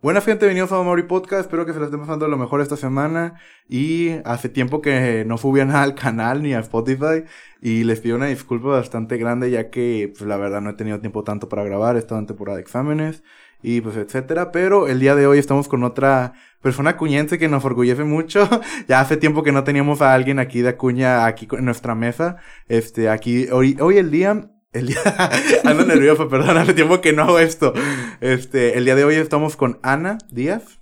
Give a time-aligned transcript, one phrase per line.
[0.00, 1.40] Buena gente, bienvenidos a Mauri Podcast.
[1.40, 3.34] Espero que se la estén pasando lo mejor esta semana.
[3.68, 7.24] Y hace tiempo que no subía nada al canal ni a Spotify.
[7.60, 11.00] Y les pido una disculpa bastante grande, ya que, pues, la verdad, no he tenido
[11.00, 11.96] tiempo tanto para grabar.
[11.96, 13.24] He estado en temporada de exámenes
[13.60, 14.52] y, pues, etcétera.
[14.52, 18.48] Pero el día de hoy estamos con otra persona acuñense que nos orgullece mucho.
[18.88, 22.36] ya hace tiempo que no teníamos a alguien aquí de Acuña, aquí en nuestra mesa.
[22.68, 24.98] Este, aquí, hoy, hoy el día el día...
[25.64, 27.72] Ando nervioso, perdón, hace tiempo que no hago esto.
[28.20, 30.80] Este, el día de hoy estamos con Ana Díaz.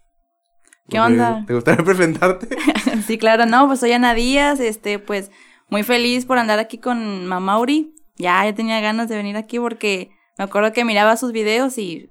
[0.88, 1.44] ¿Qué onda?
[1.46, 2.48] ¿Te gustaría presentarte?
[3.06, 5.30] sí, claro, no, pues soy Ana Díaz, este, pues
[5.68, 7.94] muy feliz por andar aquí con Mamauri.
[8.16, 12.10] Ya, ya tenía ganas de venir aquí porque me acuerdo que miraba sus videos y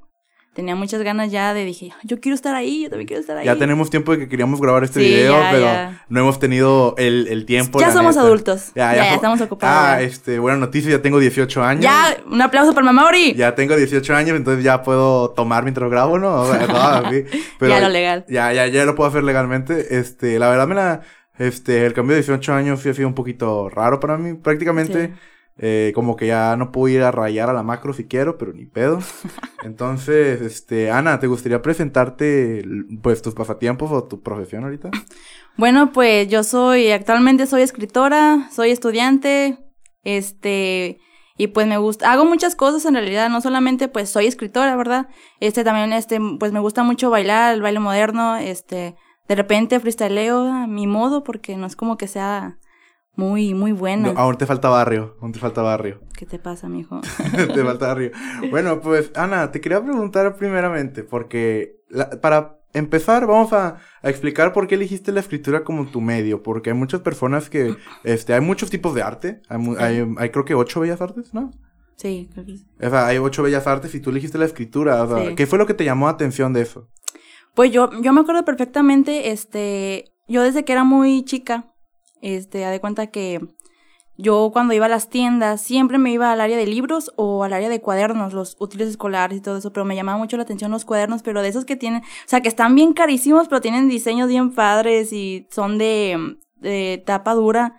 [0.56, 3.46] tenía muchas ganas ya de dije, yo quiero estar ahí, yo también quiero estar ahí.
[3.46, 7.46] Ya tenemos tiempo de que queríamos grabar este video, pero no hemos tenido el, el
[7.46, 7.78] tiempo.
[7.80, 8.72] Ya somos adultos.
[8.74, 9.76] Ya, ya, estamos ocupados.
[9.78, 11.84] Ah, este, buena noticia, ya tengo 18 años.
[11.84, 13.34] Ya, un aplauso para Mamauri.
[13.34, 16.46] Ya tengo 18 años, entonces ya puedo tomar mientras grabo, ¿no?
[17.60, 18.26] pero ya lo legal.
[18.30, 19.98] Ya, ya, ya lo puedo hacer legalmente.
[20.00, 21.02] Este, la verdad me la,
[21.38, 24.36] este, el cambio de 18 años sí ha sido un poquito raro para mí.
[24.36, 25.14] Prácticamente...
[25.58, 28.52] Eh, como que ya no puedo ir a rayar a la macro si quiero, pero
[28.52, 29.00] ni pedo.
[29.64, 32.64] Entonces, este, Ana, ¿te gustaría presentarte
[33.02, 34.92] pues tus pasatiempos o tu profesión ahorita?
[35.58, 39.58] Bueno, pues yo soy, actualmente soy escritora, soy estudiante,
[40.04, 41.00] este,
[41.38, 45.08] y pues me gusta, hago muchas cosas en realidad, no solamente pues soy escritora, ¿verdad?
[45.40, 48.98] Este también, este, pues me gusta mucho bailar, el baile moderno, este,
[49.30, 52.58] de repente freestyleo a mi modo, porque no es como que sea
[53.16, 54.14] muy, muy bueno.
[54.16, 56.02] aún te falta barrio, aún te falta barrio.
[56.18, 57.02] ¿Qué te pasa, mijo?
[57.54, 58.12] te falta barrio.
[58.50, 61.82] Bueno, pues, Ana, te quería preguntar primeramente, porque
[62.22, 66.76] para empezar, vamos a, explicar por qué elegiste la escritura como tu medio, porque hay
[66.76, 71.02] muchas personas que, este, hay muchos tipos de arte, hay, hay, creo que ocho bellas
[71.02, 71.52] artes, ¿no?
[71.96, 72.68] Sí, creo que sí.
[72.82, 75.58] O sea, hay ocho bellas artes y tú elegiste la escritura, o sea, ¿qué fue
[75.58, 76.90] lo que te llamó la atención de eso?
[77.56, 81.74] Pues yo, yo me acuerdo perfectamente, este, yo desde que era muy chica,
[82.22, 83.42] este, da de cuenta que
[84.18, 87.54] yo cuando iba a las tiendas siempre me iba al área de libros o al
[87.54, 90.72] área de cuadernos, los útiles escolares y todo eso, pero me llamaba mucho la atención
[90.72, 93.90] los cuadernos, pero de esos que tienen, o sea, que están bien carísimos, pero tienen
[93.90, 97.78] diseños bien padres y son de, de tapa dura.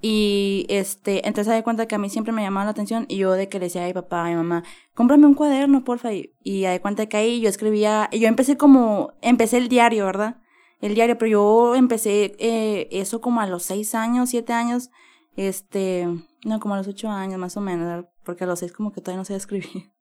[0.00, 3.32] Y este, entonces da cuenta que a mí siempre me llamaba la atención y yo
[3.32, 4.62] de que le decía a mi papá, a mi mamá,
[4.94, 6.12] cómprame un cuaderno, porfa.
[6.12, 10.36] Y, y de cuenta que ahí yo escribía, yo empecé como, empecé el diario, ¿verdad?
[10.80, 14.90] El diario, pero yo empecé eh, eso como a los seis años, siete años,
[15.36, 16.06] este,
[16.44, 19.00] no, como a los ocho años más o menos, porque a los seis como que
[19.00, 19.92] todavía no sé escribir.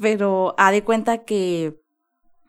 [0.00, 1.80] Pero ha de cuenta que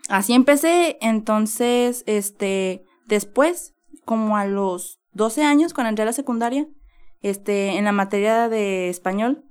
[0.09, 3.75] así empecé, entonces, este, después,
[4.06, 6.68] como a los doce años, cuando entré a la secundaria,
[7.22, 9.46] este, en la materia de español,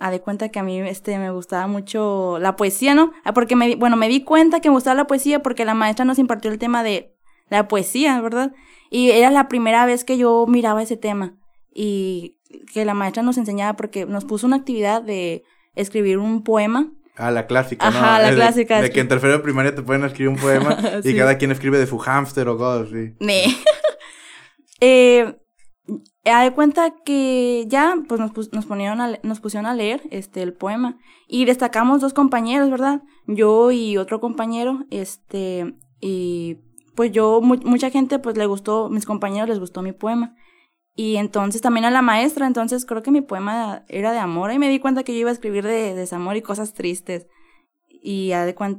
[0.00, 3.12] a de cuenta que a mí este me gustaba mucho la poesía, ¿no?
[3.24, 6.04] Ah, porque me bueno, me di cuenta que me gustaba la poesía porque la maestra
[6.04, 7.17] nos impartió el tema de
[7.50, 8.52] la poesía, ¿verdad?
[8.90, 11.34] Y era la primera vez que yo miraba ese tema
[11.72, 12.38] y
[12.72, 15.44] que la maestra nos enseñaba porque nos puso una actividad de
[15.74, 16.90] escribir un poema.
[17.16, 17.98] Ah, la clásica, ¿no?
[17.98, 18.80] Ajá, la clásica.
[18.80, 21.78] De, que en tercero de primaria te pueden escribir un poema y cada quien escribe
[21.78, 23.14] de su hámster o cosas así.
[23.20, 23.56] Ne.
[24.80, 25.36] eh,
[26.24, 30.42] a de cuenta que ya pues nos, nos, ponieron a, nos pusieron a leer este
[30.42, 33.02] el poema y destacamos dos compañeros, ¿verdad?
[33.26, 36.58] Yo y otro compañero, este, y
[36.98, 40.34] pues yo, mucha gente pues le gustó, mis compañeros les gustó mi poema.
[40.96, 44.58] Y entonces también a la maestra, entonces creo que mi poema era de amor y
[44.58, 47.28] me di cuenta que yo iba a escribir de, desamor y cosas tristes.
[47.86, 48.32] Y,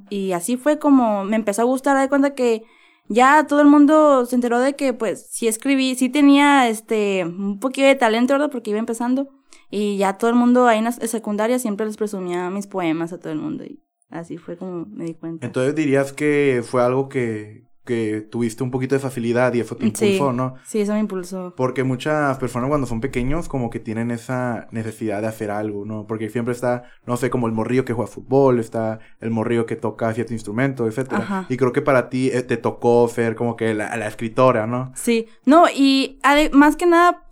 [0.09, 2.63] y así fue como me empezó a gustar, de cuenta que
[3.07, 7.57] ya todo el mundo se enteró de que pues sí escribí, sí tenía este un
[7.61, 8.51] poquito de talento, ¿verdad?
[8.51, 9.29] Porque iba empezando.
[9.71, 13.17] Y ya todo el mundo ahí en la secundaria siempre les presumía mis poemas a
[13.17, 13.63] todo el mundo.
[13.63, 15.45] Y así fue como me di cuenta.
[15.45, 19.87] Entonces dirías que fue algo que, que tuviste un poquito de facilidad y eso te
[19.87, 20.53] impulsó, ¿no?
[20.63, 21.55] Sí, eso me impulsó.
[21.57, 26.05] Porque muchas personas cuando son pequeños como que tienen esa necesidad de hacer algo, ¿no?
[26.05, 29.75] Porque siempre está, no sé, como el morrillo que juega fútbol, está el morrillo que
[29.75, 31.47] toca cierto instrumento, etcétera.
[31.49, 34.91] Y creo que para ti eh, te tocó ser como que la, la escritora, ¿no?
[34.93, 35.25] Sí.
[35.45, 36.19] No, y
[36.53, 37.25] más que nada,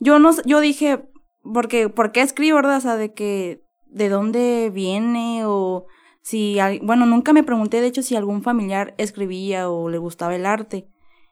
[0.00, 1.04] yo no yo dije,
[1.44, 2.78] porque, ¿por qué escribo, verdad?
[2.78, 5.42] O sea, de que, ¿de dónde viene?
[5.44, 5.86] O
[6.22, 10.46] si, bueno, nunca me pregunté de hecho si algún familiar escribía o le gustaba el
[10.46, 10.86] arte.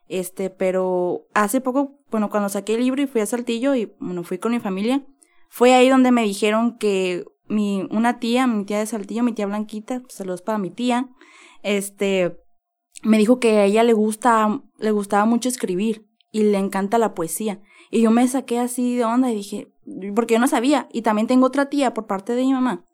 [0.07, 4.23] Este, pero hace poco, bueno, cuando saqué el libro y fui a Saltillo y, bueno,
[4.23, 5.05] fui con mi familia,
[5.49, 9.45] fue ahí donde me dijeron que mi, una tía, mi tía de Saltillo, mi tía
[9.45, 11.09] Blanquita, pues, saludos para mi tía,
[11.61, 12.39] este,
[13.03, 17.13] me dijo que a ella le gusta, le gustaba mucho escribir y le encanta la
[17.13, 17.61] poesía.
[17.91, 19.71] Y yo me saqué así de onda y dije,
[20.15, 20.87] porque yo no sabía.
[20.91, 22.88] Y también tengo otra tía por parte de mi mamá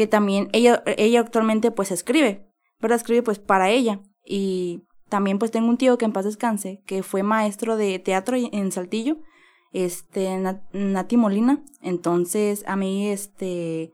[0.00, 2.48] que también ella, ella actualmente pues escribe,
[2.80, 4.00] pero escribe pues para ella.
[4.24, 8.34] Y también pues tengo un tío que en paz descanse, que fue maestro de teatro
[8.38, 9.18] en Saltillo,
[9.74, 10.38] este,
[10.72, 11.62] Nati Molina.
[11.82, 13.92] Entonces, a mí, este,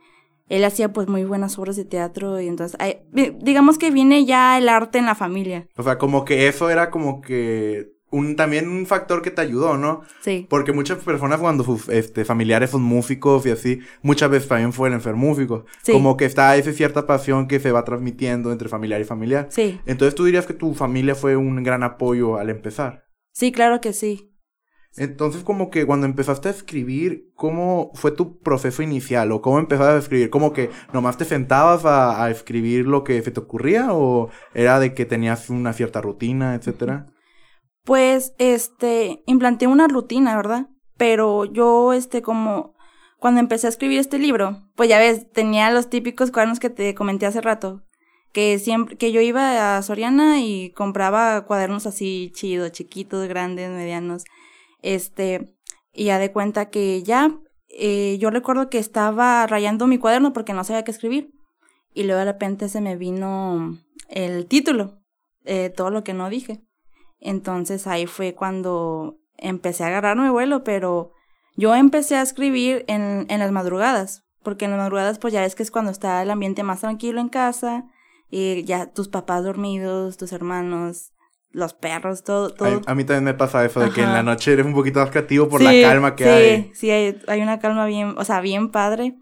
[0.48, 2.78] él hacía pues muy buenas obras de teatro y entonces,
[3.40, 5.66] digamos que viene ya el arte en la familia.
[5.76, 9.76] O sea, como que eso era como que un, también un factor que te ayudó,
[9.76, 10.02] ¿no?
[10.20, 10.46] Sí.
[10.48, 15.00] Porque muchas personas cuando sus este, familiares son músicos y así, muchas veces también fueron
[15.00, 15.64] ser músicos.
[15.82, 15.92] Sí.
[15.92, 19.48] Como que está esa cierta pasión que se va transmitiendo entre familiar y familiar.
[19.50, 19.80] Sí.
[19.86, 23.04] Entonces tú dirías que tu familia fue un gran apoyo al empezar.
[23.32, 24.32] Sí, claro que sí.
[24.98, 29.30] Entonces, como que cuando empezaste a escribir, ¿cómo fue tu proceso inicial?
[29.30, 30.30] ¿O cómo empezaste a escribir?
[30.30, 33.92] ¿Como que nomás te sentabas a, a escribir lo que se te ocurría?
[33.92, 37.08] ¿O era de que tenías una cierta rutina, etcétera?
[37.86, 40.66] Pues, este, implanté una rutina, ¿verdad?
[40.96, 42.74] Pero yo, este, como
[43.20, 46.96] cuando empecé a escribir este libro, pues ya ves, tenía los típicos cuadernos que te
[46.96, 47.84] comenté hace rato,
[48.32, 54.24] que siempre, que yo iba a Soriana y compraba cuadernos así chidos, chiquitos, grandes, medianos,
[54.82, 55.54] este,
[55.92, 57.38] y ya de cuenta que ya,
[57.68, 61.30] eh, yo recuerdo que estaba rayando mi cuaderno porque no sabía qué escribir,
[61.94, 63.78] y luego de repente se me vino
[64.08, 64.98] el título,
[65.44, 66.66] eh, todo lo que no dije.
[67.20, 71.12] Entonces ahí fue cuando empecé a agarrar mi vuelo, pero
[71.56, 75.54] yo empecé a escribir en, en las madrugadas, porque en las madrugadas pues ya ves
[75.54, 77.86] que es cuando está el ambiente más tranquilo en casa,
[78.30, 81.12] y ya tus papás dormidos, tus hermanos,
[81.50, 82.82] los perros, todo, todo.
[82.86, 85.10] A, mí también me pasa eso de que en la noche eres un poquito más
[85.10, 86.62] creativo por la calma que hay.
[86.64, 89.16] Sí, sí, hay, hay, una calma bien, o sea, bien padre.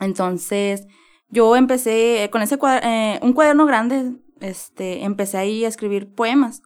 [0.00, 0.86] Entonces,
[1.28, 6.62] yo empecé con ese cuaderno, eh, un cuaderno grande, este, empecé ahí a escribir poemas.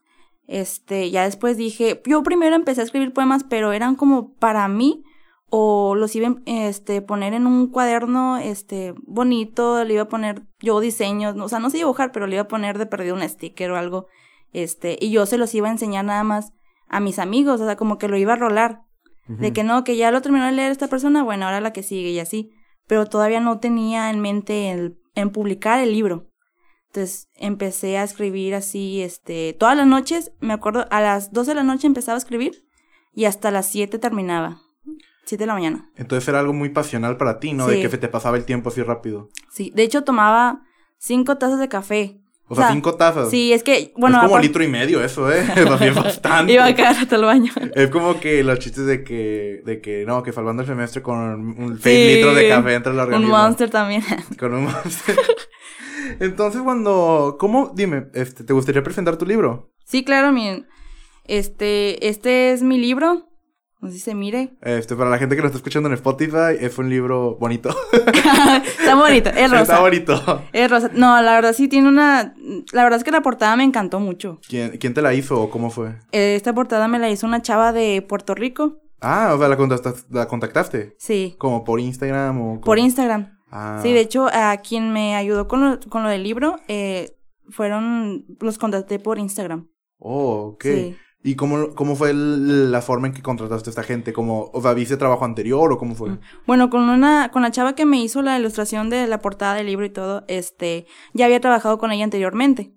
[0.46, 5.04] Este, ya después dije, yo primero empecé a escribir poemas, pero eran como para mí,
[5.48, 10.42] o los iba a este, poner en un cuaderno este, bonito, le iba a poner
[10.60, 13.28] yo diseños, o sea, no sé dibujar, pero le iba a poner de perdido un
[13.28, 14.06] sticker o algo,
[14.52, 16.52] este, y yo se los iba a enseñar nada más
[16.88, 18.82] a mis amigos, o sea, como que lo iba a rolar,
[19.28, 21.82] de que no, que ya lo terminó de leer esta persona, bueno, ahora la que
[21.82, 22.50] sigue y así,
[22.86, 26.31] pero todavía no tenía en mente el, en publicar el libro.
[26.94, 31.54] Entonces empecé a escribir así, este, todas las noches, me acuerdo, a las 12 de
[31.54, 32.66] la noche empezaba a escribir
[33.14, 34.60] y hasta las 7 terminaba.
[35.24, 35.90] 7 de la mañana.
[35.96, 37.66] Entonces era algo muy pasional para ti, ¿no?
[37.66, 39.30] De que te pasaba el tiempo así rápido.
[39.50, 40.64] Sí, de hecho tomaba
[40.98, 42.18] 5 tazas de café.
[42.48, 43.30] O, sea, 5 tazas.
[43.30, 44.18] Sí, es que, bueno.
[44.18, 45.46] Es como litro y medio eso, ¿eh?
[45.80, 46.52] Es bastante.
[46.52, 47.52] Iba a caer hasta el baño.
[47.74, 51.16] Es como que los chistes de que, de que, no, que salvando el semestre con
[51.16, 53.34] un 6 litros de café entre los organismo.
[53.34, 54.04] Un monster también.
[54.38, 55.16] Con un monster.
[56.20, 57.36] Entonces, cuando.
[57.38, 57.72] ¿Cómo?
[57.74, 59.72] Dime, este, ¿te gustaría presentar tu libro?
[59.84, 60.66] Sí, claro, miren.
[61.24, 63.28] Este, este es mi libro.
[63.80, 64.54] No sé si se mire.
[64.62, 67.74] Este, para la gente que lo está escuchando en Spotify, es un libro bonito.
[68.78, 69.62] está bonito, es rosa.
[69.62, 70.42] Está bonito.
[70.52, 70.90] Es rosa.
[70.94, 72.32] No, la verdad sí tiene una.
[72.72, 74.38] La verdad es que la portada me encantó mucho.
[74.48, 75.96] ¿Quién, quién te la hizo o cómo fue?
[76.12, 78.78] Esta portada me la hizo una chava de Puerto Rico.
[79.00, 80.02] Ah, o sea, ¿la contactaste?
[80.10, 80.94] La contactaste?
[80.98, 81.34] Sí.
[81.36, 82.60] ¿Como por Instagram o...?
[82.60, 83.31] Por Instagram.
[83.52, 83.80] Ah.
[83.82, 87.16] Sí, de hecho, a quien me ayudó con lo, con lo del libro, eh,
[87.50, 89.68] fueron, los contacté por Instagram.
[89.98, 90.64] Oh, ok.
[90.64, 90.96] Sí.
[91.22, 94.12] ¿Y cómo, cómo fue la forma en que contrataste a esta gente?
[94.12, 96.10] ¿Cómo, o sea, ¿viste trabajo anterior o cómo fue?
[96.10, 96.20] Mm.
[96.46, 99.66] Bueno, con una, con la chava que me hizo la ilustración de la portada del
[99.66, 102.74] libro y todo, este, ya había trabajado con ella anteriormente.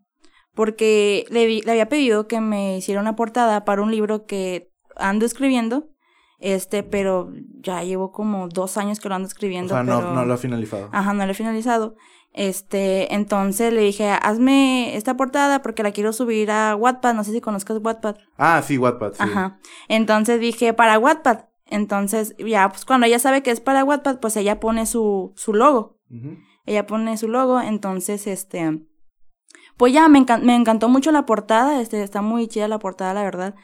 [0.53, 5.25] Porque le, le había pedido que me hiciera una portada para un libro que ando
[5.25, 5.89] escribiendo
[6.39, 9.73] este, pero ya llevo como dos años que lo ando escribiendo.
[9.73, 10.89] O sea, no, no lo he finalizado.
[10.91, 11.95] Ajá, no lo he finalizado.
[12.33, 17.13] Este, entonces le dije, hazme esta portada porque la quiero subir a Wattpad.
[17.13, 18.17] No sé si conozcas Wattpad.
[18.37, 19.23] Ah, sí, Wattpad, sí.
[19.23, 19.57] Ajá.
[19.87, 21.45] Entonces dije, para Wattpad.
[21.67, 25.53] Entonces, ya, pues cuando ella sabe que es para Wattpad, pues ella pone su, su
[25.53, 25.97] logo.
[26.65, 28.81] Ella pone su logo, entonces, este...
[29.77, 33.23] Pues ya, me, me encantó mucho la portada, este, está muy chida la portada, la
[33.23, 33.55] verdad.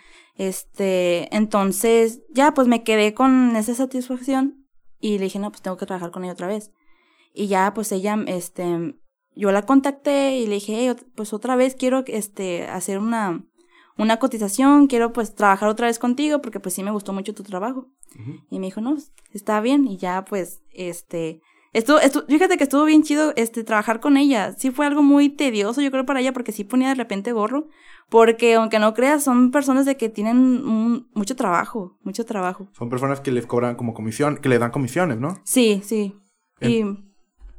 [0.42, 4.66] Este, entonces, ya, pues me quedé con esa satisfacción
[5.00, 6.72] y le dije, no, pues tengo que trabajar con ella otra vez.
[7.32, 8.96] Y ya, pues ella, este,
[9.36, 13.46] yo la contacté y le dije, pues otra vez quiero, este, hacer una,
[14.00, 17.44] una cotización, quiero pues trabajar otra vez contigo porque pues sí me gustó mucho tu
[17.44, 17.92] trabajo.
[18.50, 18.98] Y me dijo, no,
[19.32, 19.88] está bien.
[19.88, 24.54] Y ya, pues, este, Estuvo, estuvo, fíjate que estuvo bien chido este trabajar con ella.
[24.58, 27.68] Sí fue algo muy tedioso, yo creo, para ella, porque sí ponía de repente gorro.
[28.10, 30.64] Porque aunque no creas, son personas de que tienen
[31.14, 32.68] mucho trabajo, mucho trabajo.
[32.74, 35.40] Son personas que les cobran como comisión, que le dan comisiones, ¿no?
[35.46, 36.18] Sí, sí.
[36.60, 36.84] Y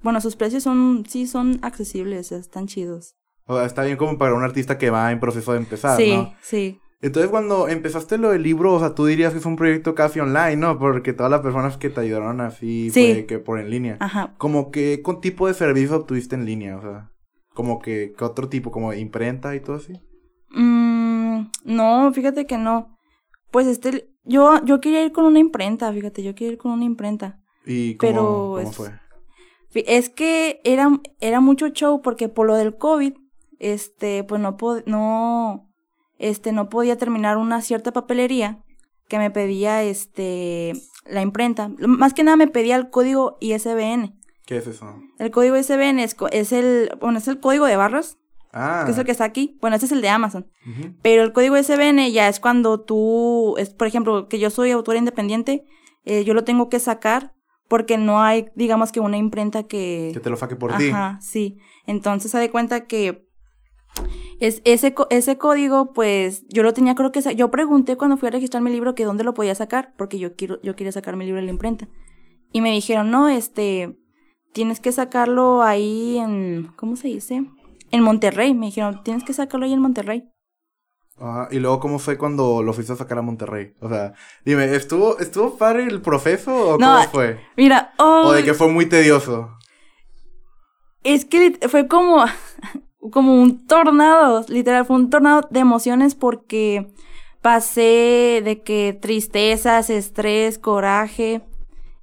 [0.02, 3.16] bueno, sus precios son, sí, son accesibles, están chidos.
[3.46, 6.14] O sea, está bien como para un artista que va en proceso de empezar, sí,
[6.14, 6.34] ¿no?
[6.42, 6.80] Sí, sí.
[7.02, 10.20] Entonces, cuando empezaste lo del libro, o sea, tú dirías que fue un proyecto casi
[10.20, 10.78] online, ¿no?
[10.78, 13.96] Porque todas las personas que te ayudaron así fue que por en línea.
[14.00, 14.34] Ajá.
[14.38, 16.76] Como que, ¿con tipo de servicio obtuviste en línea?
[16.76, 17.08] O sea.
[17.54, 18.70] Como que, ¿qué otro tipo?
[18.70, 19.92] ¿Como imprenta y todo así?
[20.50, 22.96] Mm, no, fíjate que no.
[23.50, 26.84] Pues este, yo, yo quería ir con una imprenta, fíjate, yo quería ir con una
[26.84, 27.40] imprenta.
[27.66, 28.90] ¿Y cómo, Pero cómo es- fue?
[29.74, 33.14] Es que era, era mucho show porque por lo del COVID,
[33.58, 34.56] este, pues no,
[34.86, 35.71] no,
[36.22, 38.62] este, no podía terminar una cierta papelería
[39.08, 40.72] que me pedía, este,
[41.04, 41.70] la imprenta.
[41.78, 44.18] Más que nada me pedía el código ISBN.
[44.46, 44.94] ¿Qué es eso?
[45.18, 48.18] El código ISBN es, es el, bueno, es el código de barras,
[48.54, 48.82] Ah.
[48.84, 49.56] que es el que está aquí.
[49.62, 50.46] Bueno, ese es el de Amazon.
[51.00, 54.98] Pero el código ISBN ya es cuando tú, es, por ejemplo, que yo soy autora
[54.98, 55.64] independiente,
[56.04, 57.32] eh, yo lo tengo que sacar
[57.68, 60.10] porque no hay, digamos que una imprenta que...
[60.12, 60.90] Que te lo saque por ti.
[60.90, 61.56] Ajá, sí.
[61.86, 63.26] Entonces se da cuenta que
[64.42, 68.32] es ese, ese código, pues yo lo tenía, creo que yo pregunté cuando fui a
[68.32, 71.24] registrar mi libro que dónde lo podía sacar, porque yo quiero, yo quería sacar mi
[71.24, 71.86] libro de la imprenta.
[72.50, 73.96] Y me dijeron, no, este,
[74.52, 77.44] tienes que sacarlo ahí en, ¿cómo se dice?
[77.92, 78.52] En Monterrey.
[78.52, 80.28] Me dijeron, tienes que sacarlo ahí en Monterrey.
[81.20, 83.74] Ajá, Y luego, ¿cómo fue cuando lo fuiste a sacar a Monterrey?
[83.80, 84.12] O sea,
[84.44, 87.40] dime, ¿estuvo, ¿estuvo padre el proceso o No, cómo fue?
[87.56, 89.56] Mira, oh, O de que fue muy tedioso.
[91.04, 92.24] Es que fue como,
[93.10, 96.92] como un tornado, literal, fue un tornado de emociones porque
[97.40, 101.42] pasé de que tristezas, estrés, coraje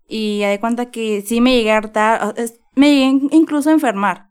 [0.07, 2.35] y ya de cuenta que sí me llegué a hartar,
[2.75, 4.29] me llegué in- incluso a enfermar,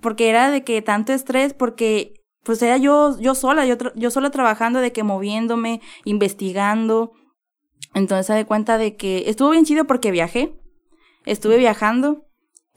[0.00, 4.30] porque era de que tanto estrés, porque pues era yo, yo sola, yo, yo sola
[4.30, 7.12] trabajando, de que moviéndome, investigando,
[7.94, 10.54] entonces se de cuenta de que estuvo bien chido porque viajé,
[11.26, 12.27] estuve viajando,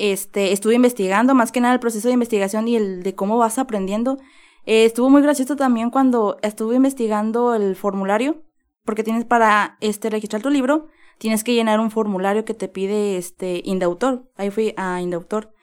[0.01, 3.59] este, estuve investigando, más que nada el proceso de investigación y el de cómo vas
[3.59, 4.17] aprendiendo.
[4.65, 8.41] Eh, estuvo muy gracioso también cuando estuve investigando el formulario,
[8.83, 10.87] porque tienes para este registrar tu libro,
[11.19, 14.27] tienes que llenar un formulario que te pide este Indautor.
[14.37, 15.53] Ahí fui a Indautor,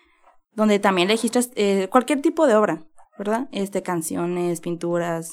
[0.55, 2.87] donde también registras eh, cualquier tipo de obra,
[3.19, 3.49] ¿verdad?
[3.51, 5.33] Este, canciones, pinturas,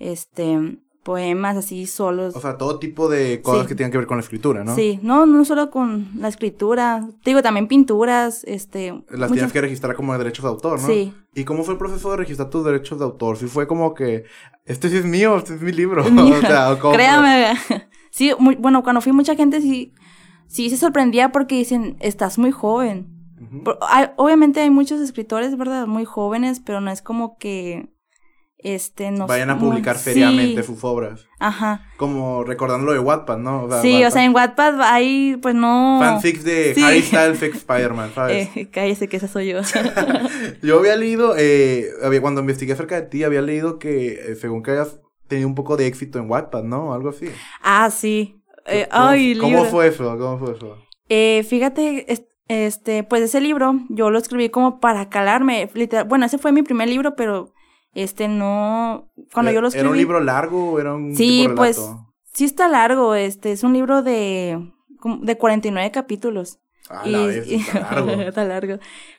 [0.00, 2.34] este, poemas así solos.
[2.34, 3.68] O sea, todo tipo de cosas Sí.
[3.68, 4.74] que tienen que ver con la escritura, ¿no?
[4.74, 8.90] Sí, no, no solo con la escritura, te digo también pinturas, este...
[9.10, 10.86] Las muchas- tienes que registrar como derechos de autor, ¿no?
[10.88, 11.14] Sí.
[11.34, 13.36] ¿Y cómo fue el proceso de registrar tus derechos de autor?
[13.36, 14.24] Si fue como que,
[14.64, 16.02] este sí es mío, este es mi libro.
[16.04, 16.94] o sea, ¿o cómo?
[16.94, 17.54] Créame.
[18.10, 19.92] Sí, muy, bueno, cuando fui mucha gente sí,
[20.46, 23.08] sí se sorprendía porque dicen, estás muy joven.
[23.42, 23.64] Ujú.
[23.64, 25.88] Por- hay- obviamente hay muchos escritores, ¿verdad?
[25.88, 27.88] Muy jóvenes, pero no es como que,
[28.64, 31.26] este, no Vayan a muy- publicar sí, seriamente sus obras.
[31.38, 31.86] Ajá.
[31.98, 33.68] Como recordando lo de Wattpad, ¿no?
[33.82, 35.98] sí, o sea, en Wattpad hay, pues no...
[36.00, 36.82] Fanfics de Sí.
[36.82, 38.48] Harry Styles Spider-Man, ¿sabes?
[38.56, 39.60] Eh, cállese que esa soy yo.
[40.62, 44.62] Yo había leído, eh, había, cuando investigué acerca de ti, había leído que eh, según
[44.62, 46.92] que hayas tenido un poco de éxito en Wattpad, ¿no?
[46.94, 47.28] Algo así.
[47.62, 48.40] ah, sí.
[48.66, 49.64] Eh, ¿Cómo, ay, ¿Cómo libro.
[49.70, 50.16] fue eso?
[50.18, 50.78] ¿Cómo fue eso?
[51.08, 55.70] Eh, fíjate, es- este, pues ese libro yo lo escribí como para calarme.
[55.74, 57.53] literal- bueno, ese fue mi primer libro, pero
[57.94, 59.10] este no.
[59.32, 59.82] Cuando yo lo escribí.
[59.82, 61.80] ¿Era un libro largo era un Sí, tipo pues
[62.32, 63.14] sí está largo.
[63.14, 64.58] Este es un libro de
[65.22, 66.58] de 49 capítulos.
[66.90, 68.10] Ah, la vez, está largo.
[68.22, 68.78] está largo.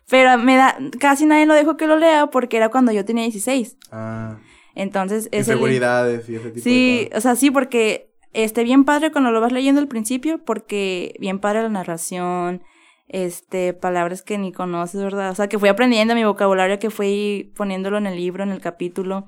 [0.10, 3.24] Pero me da casi nadie lo dejó que lo lea porque era cuando yo tenía
[3.24, 3.78] 16.
[3.92, 4.38] Ah,
[4.76, 7.18] Entonces li- inseguridades y ese tipo Sí, de cosas.
[7.18, 11.40] o sea, sí, porque este bien padre cuando lo vas leyendo al principio, porque bien
[11.40, 12.62] padre la narración,
[13.08, 15.32] este, palabras que ni conoces, ¿verdad?
[15.32, 18.62] O sea, que fui aprendiendo mi vocabulario, que fui poniéndolo en el libro, en el
[18.62, 19.26] capítulo.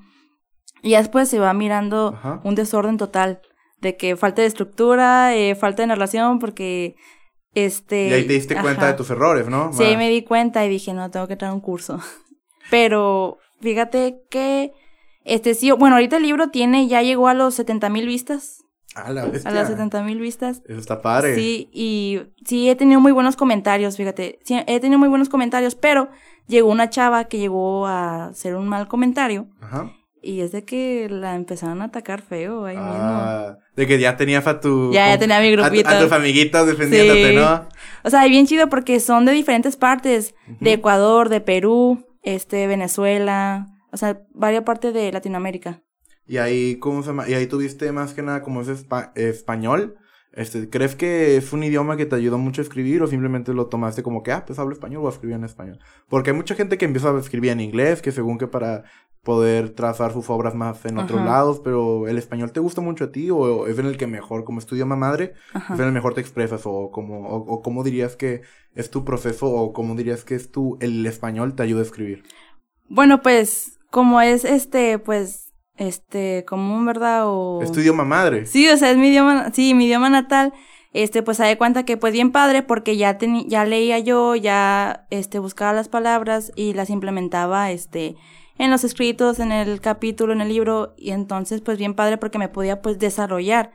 [0.82, 2.40] Y después se va mirando Ajá.
[2.44, 3.40] un desorden total,
[3.80, 6.96] de que falta de estructura, eh, falta de narración, porque
[7.54, 8.08] este...
[8.08, 9.72] Y ahí te diste cuenta de tus errores, ¿no?
[9.72, 12.00] Sí, ahí me di cuenta y dije, no, tengo que traer un curso.
[12.70, 14.72] Pero fíjate que,
[15.24, 18.57] este sí, bueno, ahorita el libro tiene, ya llegó a los 70 mil vistas.
[18.94, 19.50] Ah, la bestia.
[19.50, 20.62] A las 70 mil vistas.
[20.66, 21.34] Eso está padre.
[21.34, 24.38] Sí, y sí he tenido muy buenos comentarios, fíjate.
[24.44, 26.08] Sí, he tenido muy buenos comentarios, pero
[26.46, 29.46] llegó una chava que llegó a hacer un mal comentario.
[29.60, 29.92] Ajá.
[30.20, 32.92] Y es de que la empezaron a atacar feo ahí mismo.
[32.92, 34.90] Ah, de que ya tenías a tu...
[34.92, 35.88] Ya, ya tenía mi a tu- grupito.
[35.90, 37.36] A, tus amiguitos defendiéndote, Sí.
[37.36, 37.68] ¿no?
[38.02, 43.66] O sea, bien chido porque son de diferentes partes, de Ecuador, de Perú, este, Venezuela,
[43.92, 45.82] o sea, varias partes de Latinoamérica.
[46.28, 47.28] Y ahí, ¿cómo se llama?
[47.28, 49.96] Y ahí tuviste más que nada como es espa- español.
[50.32, 53.66] Este, ¿Crees que es un idioma que te ayudó mucho a escribir o simplemente lo
[53.66, 55.78] tomaste como que, ah, pues hablo español, a escribir en español?
[56.08, 58.84] Porque hay mucha gente que empieza a escribir en inglés, que según que para
[59.24, 61.28] poder trazar sus obras más en otros Ajá.
[61.30, 64.44] lados, pero ¿el español te gusta mucho a ti o es en el que mejor,
[64.44, 65.74] como es tu idioma madre, Ajá.
[65.74, 68.42] es en el mejor te expresas o como, o, o cómo dirías que
[68.74, 72.22] es tu proceso o cómo dirías que es tu, el español te ayuda a escribir?
[72.88, 75.47] Bueno, pues, como es este, pues,
[75.78, 77.22] este, común, ¿verdad?
[77.26, 77.60] O...
[77.62, 78.46] Es tu idioma madre.
[78.46, 80.52] Sí, o sea, es mi idioma, sí, mi idioma natal.
[80.92, 85.06] este, pues se da cuenta que pues bien padre porque ya ya leía yo, ya,
[85.10, 88.16] este, buscaba las palabras y las implementaba, este,
[88.58, 92.38] en los escritos, en el capítulo, en el libro, y entonces pues bien padre porque
[92.38, 93.70] me podía pues desarrollar.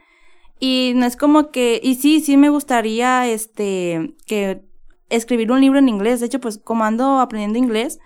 [0.60, 4.64] Y no es como que, y sí, sí me gustaría, este, que
[5.10, 8.00] escribir un libro en inglés, de hecho pues como ando aprendiendo inglés,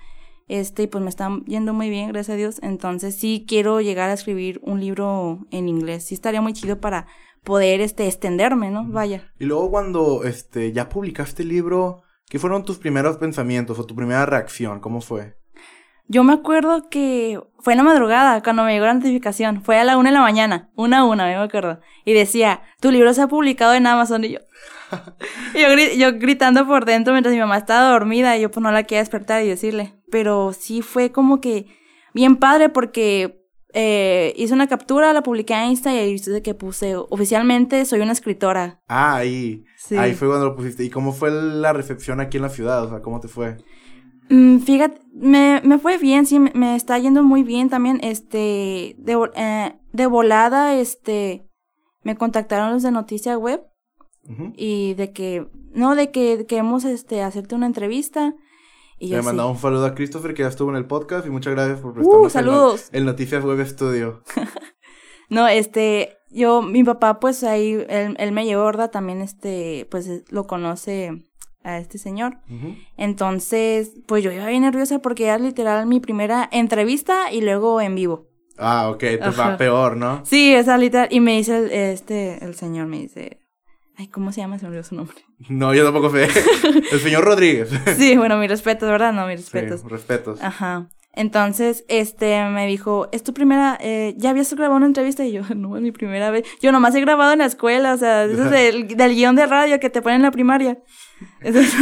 [0.47, 4.13] este, pues me está yendo muy bien, gracias a Dios, entonces sí quiero llegar a
[4.13, 7.07] escribir un libro en inglés, sí estaría muy chido para
[7.43, 8.85] poder, este, extenderme, ¿no?
[8.85, 9.31] Vaya.
[9.39, 13.95] Y luego cuando, este, ya publicaste el libro, ¿qué fueron tus primeros pensamientos o tu
[13.95, 14.79] primera reacción?
[14.79, 15.37] ¿Cómo fue?
[16.09, 19.61] Yo me acuerdo que fue en la madrugada cuando me llegó la notificación.
[19.61, 20.69] Fue a la una de la mañana.
[20.75, 21.81] Una a una, me acuerdo.
[22.05, 24.23] Y decía, tu libro se ha publicado en Amazon.
[24.23, 24.39] Y yo...
[25.53, 28.37] y yo, gritando por dentro mientras mi mamá estaba dormida.
[28.37, 29.96] Y yo pues no la quería despertar y decirle.
[30.09, 31.67] Pero sí fue como que
[32.13, 36.53] bien padre porque eh, hice una captura, la publiqué en Insta y ahí viste que
[36.53, 38.81] puse oficialmente soy una escritora.
[38.87, 39.65] Ah, ahí.
[39.97, 40.83] Ahí fue cuando lo pusiste.
[40.83, 42.83] ¿Y cómo fue la recepción aquí en la ciudad?
[42.83, 43.57] O sea, ¿cómo te fue?
[44.29, 49.29] Mm, fíjate, me, me, fue bien, sí, me, está yendo muy bien también, este, de,
[49.35, 51.47] eh, de volada, este,
[52.03, 53.61] me contactaron los de Noticia Web
[54.57, 58.35] y de que, no, de que queremos, este, hacerte una entrevista.
[58.99, 61.53] Y Le mandaba un saludo a Christopher que ya estuvo en el podcast y muchas
[61.53, 62.89] gracias por prestarnos uh, saludos.
[62.91, 64.23] El, Noticias Web Studio.
[65.29, 68.89] no, este, yo, mi papá, pues ahí, él, él me llevó, ¿verdad?
[68.89, 71.27] También, este, pues lo conoce
[71.67, 72.37] a este señor.
[72.95, 77.95] Entonces, pues yo iba bien nerviosa porque era literal mi primera entrevista y luego en
[77.95, 78.27] vivo.
[78.57, 80.25] Ah, ok, te va peor, ¿no?
[80.25, 81.09] Sí, esa literal.
[81.11, 83.41] Y me dice el, este, el señor, me dice,
[83.97, 84.57] ay, ¿cómo se llama?
[84.57, 85.17] Se me olvidó su nombre.
[85.49, 86.27] No, yo tampoco sé.
[86.91, 87.69] el señor Rodríguez.
[87.97, 89.11] sí, bueno, mi respeto, ¿verdad?
[89.13, 89.77] No, mi respeto.
[89.77, 90.41] Sí, respetos.
[90.41, 90.89] Ajá.
[91.13, 95.25] Entonces, este, me dijo, ¿es tu primera, eh, ya habías grabado una entrevista?
[95.25, 96.45] Y yo, no, es mi primera vez.
[96.61, 99.47] Yo nomás he grabado en la escuela, o sea, eso es del, del guion de
[99.47, 100.77] radio que te ponen en la primaria.
[101.41, 101.73] Eso es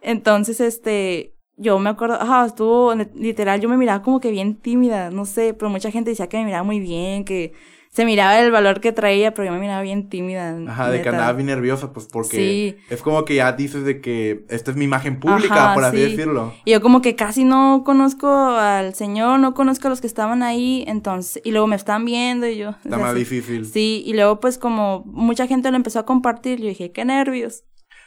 [0.00, 5.10] Entonces, este, yo me acuerdo, ajá, estuvo, literal, yo me miraba como que bien tímida,
[5.10, 7.52] no sé, pero mucha gente decía que me miraba muy bien, que
[7.96, 10.54] se miraba el valor que traía, pero yo me miraba bien tímida.
[10.68, 14.44] Ajá, de que andaba bien nerviosa, pues porque es como que ya dices de que
[14.50, 16.52] esta es mi imagen pública, por así decirlo.
[16.66, 20.42] Y yo como que casi no conozco al señor, no conozco a los que estaban
[20.42, 22.74] ahí, entonces, y luego me están viendo y yo.
[22.84, 23.64] Está más difícil.
[23.64, 27.64] Sí, y luego pues como mucha gente lo empezó a compartir, yo dije, qué nervios.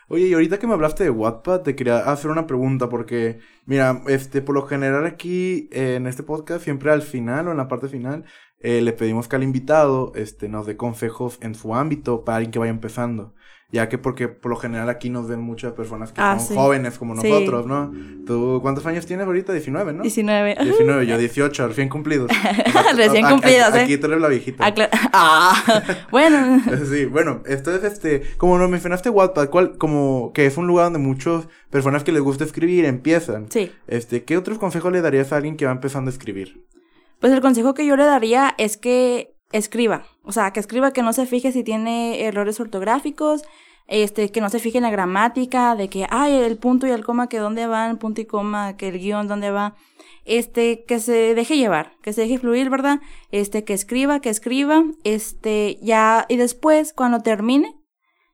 [0.07, 4.01] Oye, y ahorita que me hablaste de Wattpad, te quería hacer una pregunta porque, mira,
[4.07, 7.87] este, por lo general aquí en este podcast, siempre al final o en la parte
[7.87, 8.25] final,
[8.61, 12.51] eh, le pedimos que al invitado este, nos dé consejos en su ámbito para alguien
[12.51, 13.33] que vaya empezando.
[13.71, 16.97] Ya que porque por lo general aquí nos ven muchas personas que ah, son jóvenes
[16.97, 17.91] como nosotros, ¿no?
[18.25, 19.53] ¿Tú cuántos años tienes ahorita?
[19.53, 20.01] 19, ¿no?
[20.01, 20.57] 19.
[20.59, 22.31] 19, yo 18, recién cumplidos.
[22.95, 23.81] recién cumplidos, ¿eh?
[23.81, 24.73] Aquí tú eres la viejita.
[25.13, 26.63] Ah, bueno.
[26.89, 30.85] sí, bueno, esto es este, como nos mencionaste Wattpad, ¿cuál, como que es un lugar
[30.85, 33.51] donde muchas personas que les gusta escribir empiezan.
[33.51, 33.71] Sí.
[33.85, 36.65] Este, ¿qué otros consejos le darías a alguien que va empezando a escribir?
[37.19, 40.05] Pues el consejo que yo le daría es que escriba.
[40.23, 43.43] O sea, que escriba, que no se fije si tiene errores ortográficos,
[43.87, 47.03] este, que no se fije en la gramática, de que, ay, el punto y el
[47.03, 49.75] coma, que dónde van, punto y coma, que el guion, dónde va.
[50.25, 52.99] Este, que se deje llevar, que se deje fluir, ¿verdad?
[53.31, 57.75] Este, que escriba, que escriba, este, ya, y después, cuando termine,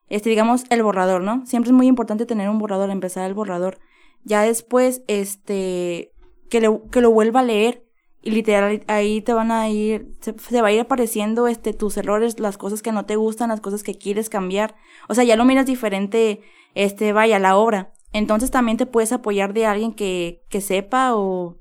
[0.10, 1.45] este, digamos, el borrador, ¿no?
[1.45, 3.80] Siempre es muy importante tener un borrador, empezar el borrador.
[4.26, 6.12] Ya después, este,
[6.50, 7.85] que, le, que lo vuelva a leer
[8.26, 12.40] y literal ahí te van a ir, se, va a ir apareciendo este, tus errores,
[12.40, 14.76] las cosas que no te gustan, las cosas que quieres cambiar.
[15.08, 16.42] O sea, ya lo miras diferente,
[16.74, 17.94] este, vaya, la obra.
[18.14, 21.58] Entonces también te puedes apoyar de alguien que, que sepa o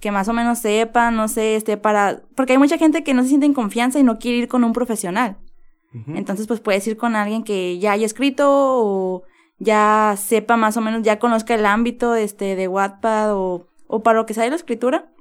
[0.00, 3.22] que más o menos sepa, no sé, este, para, porque hay mucha gente que no
[3.22, 5.38] se siente en confianza y no quiere ir con un profesional.
[6.08, 9.22] Entonces, pues puedes ir con alguien que ya haya escrito o
[9.58, 14.18] ya sepa más o menos, ya conozca el ámbito, este, de Wattpad o, o para
[14.18, 15.11] lo que sea de la escritura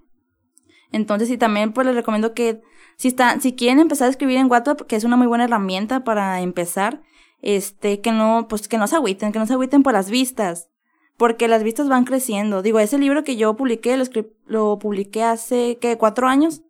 [0.91, 2.61] entonces, y también pues les recomiendo que
[2.97, 6.03] si están, si quieren empezar a escribir en WhatsApp, que es una muy buena herramienta
[6.03, 7.01] para empezar,
[7.41, 10.69] este, que no, pues que no se agüiten, que no se agüiten por las vistas,
[11.17, 12.61] porque las vistas van creciendo.
[12.61, 14.05] Digo, ese libro que yo publiqué, lo,
[14.45, 15.97] lo publiqué hace, ¿qué?
[15.97, 16.61] ¿Cuatro años?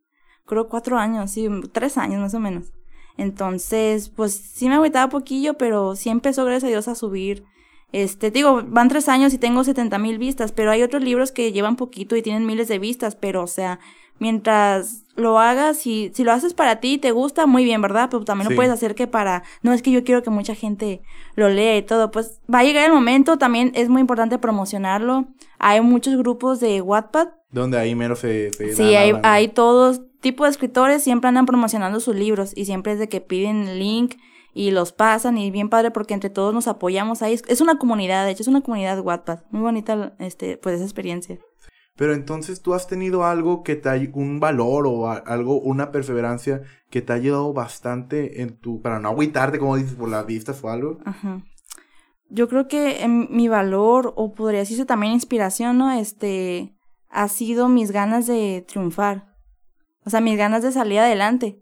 [0.45, 2.71] Creo cuatro años, sí, tres años más o menos.
[3.17, 7.43] Entonces, pues sí me agüitaba poquillo, pero sí empezó, gracias a Dios, a subir.
[7.91, 11.51] Este, digo, van tres años y tengo 70 mil vistas, pero hay otros libros que
[11.51, 13.79] llevan poquito y tienen miles de vistas, pero o sea,
[14.21, 18.07] mientras lo hagas y si lo haces para ti y te gusta, muy bien, ¿verdad?
[18.11, 21.01] Pero también lo puedes hacer que para, no es que yo quiero que mucha gente
[21.35, 25.25] lo lea y todo, pues va a llegar el momento, también es muy importante promocionarlo.
[25.57, 27.29] Hay muchos grupos de Wattpad.
[27.49, 28.51] Donde ahí menos se...
[28.51, 32.99] sí, hay, hay todos tipos de escritores, siempre andan promocionando sus libros y siempre es
[32.99, 34.17] de que piden el link
[34.53, 37.39] y los pasan y bien padre porque entre todos nos apoyamos ahí.
[37.47, 39.39] Es, una comunidad, de hecho es una comunidad Wattpad.
[39.49, 41.39] Muy bonita este, pues esa experiencia.
[41.95, 46.61] Pero entonces tú has tenido algo que te ha, un valor o algo, una perseverancia
[46.89, 50.63] que te ha ayudado bastante en tu, para no agüitarte, como dices, por las vistas
[50.63, 50.99] o algo.
[51.05, 51.43] Ajá.
[52.29, 55.91] Yo creo que en mi valor, o podría decirse también inspiración, ¿no?
[55.91, 56.77] Este,
[57.09, 59.35] ha sido mis ganas de triunfar.
[60.05, 61.61] O sea, mis ganas de salir adelante.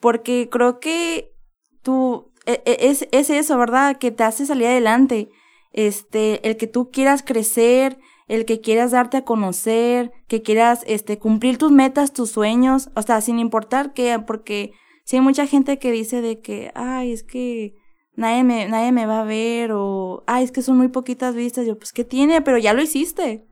[0.00, 1.34] Porque creo que
[1.82, 3.96] tú, e, e, es, es eso, ¿verdad?
[3.96, 5.30] Que te hace salir adelante.
[5.72, 7.98] Este, el que tú quieras crecer,
[8.32, 13.02] el que quieras darte a conocer, que quieras, este, cumplir tus metas, tus sueños, o
[13.02, 14.72] sea, sin importar qué, porque
[15.04, 17.74] si hay mucha gente que dice de que, ay, es que
[18.16, 21.66] nadie me, nadie me va a ver, o, ay, es que son muy poquitas vistas,
[21.66, 22.40] yo, pues, ¿qué tiene?
[22.40, 23.46] Pero ya lo hiciste.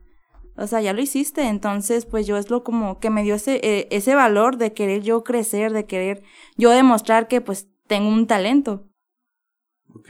[0.57, 3.61] O sea, ya lo hiciste, entonces pues yo es lo como que me dio ese,
[3.63, 6.23] eh, ese valor de querer yo crecer, de querer
[6.57, 8.89] yo demostrar que pues tengo un talento.
[9.93, 10.09] Ok.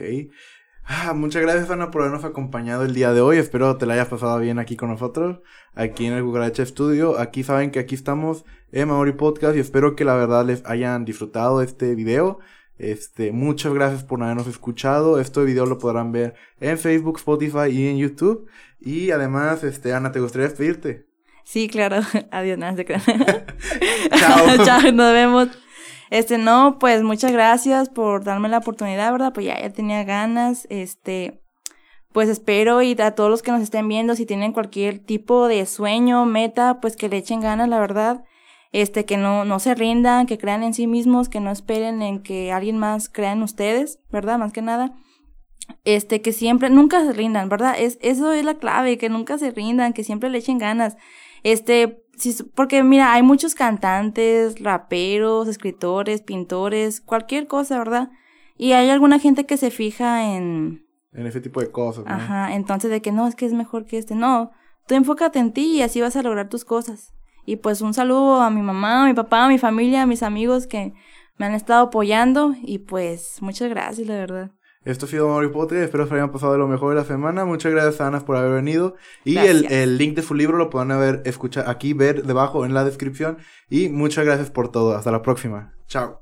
[0.84, 3.38] Ah, muchas gracias Ana por habernos acompañado el día de hoy.
[3.38, 5.40] Espero te la hayas pasado bien aquí con nosotros,
[5.74, 7.18] aquí en el Google H Studio.
[7.18, 11.04] Aquí saben que aquí estamos en Maori Podcast y espero que la verdad les hayan
[11.04, 12.40] disfrutado este video.
[12.78, 15.20] Este, muchas gracias por habernos escuchado.
[15.20, 18.48] Este video lo podrán ver en Facebook, Spotify y en YouTube.
[18.80, 21.06] Y además, este, Ana, ¿te gustaría despedirte?
[21.44, 22.00] Sí, claro.
[22.32, 22.84] Adiós, nada, se
[24.18, 24.56] Chao.
[24.64, 25.48] Chao, nos vemos.
[26.12, 29.32] Este, no, pues muchas gracias por darme la oportunidad, ¿verdad?
[29.32, 30.66] Pues ya, ya tenía ganas.
[30.70, 31.42] Este,
[32.12, 35.64] pues espero y a todos los que nos estén viendo, si tienen cualquier tipo de
[35.66, 38.24] sueño, meta, pues que le echen ganas, la verdad
[38.72, 42.22] este, que no, no se rindan, que crean en sí mismos, que no esperen en
[42.22, 44.38] que alguien más crea en ustedes, ¿verdad?
[44.38, 44.94] Más que nada.
[45.84, 47.74] Este, que siempre, nunca se rindan, ¿verdad?
[47.78, 50.96] Es, eso es la clave, que nunca se rindan, que siempre le echen ganas.
[51.42, 52.04] Este,
[52.54, 58.10] porque mira, hay muchos cantantes, raperos, escritores, pintores, cualquier cosa, ¿verdad?
[58.56, 60.86] Y hay alguna gente que se fija en...
[61.12, 62.04] En ese tipo de cosas.
[62.06, 62.12] ¿no?
[62.12, 64.14] Ajá, entonces de que no, es que es mejor que este.
[64.14, 64.50] No,
[64.86, 67.12] tú enfócate en ti y así vas a lograr tus cosas.
[67.44, 70.22] Y pues un saludo a mi mamá, a mi papá, a mi familia, a mis
[70.22, 70.94] amigos que
[71.36, 74.50] me han estado apoyando y pues muchas gracias, la verdad.
[74.84, 77.44] Esto ha sido Mario Potter, espero que hayan pasado de lo mejor de la semana.
[77.44, 78.96] Muchas gracias a Ana por haber venido.
[79.24, 82.74] Y el, el, link de su libro lo pueden ver, escuchar aquí, ver debajo en
[82.74, 83.38] la descripción.
[83.70, 84.96] Y muchas gracias por todo.
[84.96, 85.72] Hasta la próxima.
[85.86, 86.20] Chao.